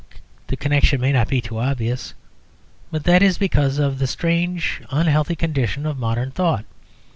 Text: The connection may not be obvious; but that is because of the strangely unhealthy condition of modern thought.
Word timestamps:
The 0.47 0.57
connection 0.57 0.99
may 0.99 1.11
not 1.11 1.27
be 1.27 1.43
obvious; 1.51 2.15
but 2.89 3.03
that 3.03 3.21
is 3.21 3.37
because 3.37 3.77
of 3.77 3.99
the 3.99 4.07
strangely 4.07 4.83
unhealthy 4.89 5.35
condition 5.35 5.85
of 5.85 5.99
modern 5.99 6.31
thought. 6.31 6.65